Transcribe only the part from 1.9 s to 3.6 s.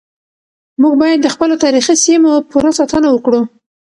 سيمو پوره ساتنه وکړو.